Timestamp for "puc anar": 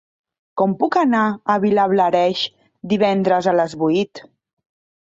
0.79-1.25